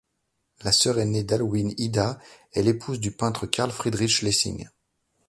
La 0.63 0.71
sœur 0.71 0.97
aînée 0.97 1.23
d'Alwine, 1.23 1.75
Ida, 1.77 2.17
est 2.53 2.63
l'épouse 2.63 2.99
du 2.99 3.11
peintre 3.11 3.45
Carl 3.45 3.69
Friedrich 3.69 4.23
Lessing. 4.23 4.67